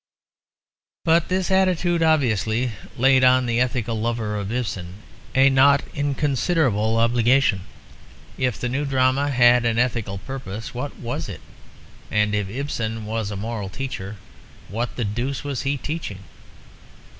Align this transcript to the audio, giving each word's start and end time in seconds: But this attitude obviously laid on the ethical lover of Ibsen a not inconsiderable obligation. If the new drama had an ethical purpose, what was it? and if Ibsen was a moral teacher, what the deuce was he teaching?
But 1.05 1.27
this 1.27 1.51
attitude 1.51 2.01
obviously 2.01 2.71
laid 2.97 3.23
on 3.23 3.45
the 3.45 3.59
ethical 3.61 4.01
lover 4.01 4.35
of 4.35 4.51
Ibsen 4.51 4.95
a 5.35 5.47
not 5.47 5.83
inconsiderable 5.93 6.97
obligation. 6.97 7.65
If 8.35 8.59
the 8.59 8.67
new 8.67 8.83
drama 8.83 9.29
had 9.29 9.63
an 9.63 9.77
ethical 9.77 10.17
purpose, 10.17 10.73
what 10.73 10.97
was 10.97 11.29
it? 11.29 11.41
and 12.09 12.33
if 12.33 12.49
Ibsen 12.49 13.05
was 13.05 13.29
a 13.29 13.35
moral 13.35 13.69
teacher, 13.69 14.15
what 14.69 14.95
the 14.95 15.05
deuce 15.05 15.43
was 15.43 15.61
he 15.61 15.77
teaching? 15.77 16.23